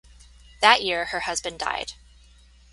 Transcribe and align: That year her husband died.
That 0.61 0.81
year 0.81 1.05
her 1.05 1.19
husband 1.19 1.59
died. 1.59 1.93